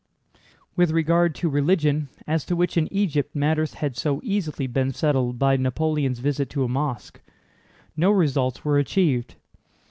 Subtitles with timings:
[0.75, 5.37] With regard to religion, as to which in Egypt matters had so easily been settled
[5.37, 7.21] by Napoleon's visit to a mosque,
[7.95, 9.35] no results were achieved.